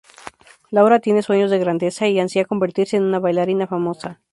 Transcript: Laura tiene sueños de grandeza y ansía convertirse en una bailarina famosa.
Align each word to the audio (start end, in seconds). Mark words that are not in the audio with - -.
Laura 0.71 0.97
tiene 0.99 1.21
sueños 1.21 1.51
de 1.51 1.59
grandeza 1.59 2.07
y 2.07 2.19
ansía 2.19 2.45
convertirse 2.45 2.97
en 2.97 3.03
una 3.03 3.19
bailarina 3.19 3.67
famosa. 3.67 4.19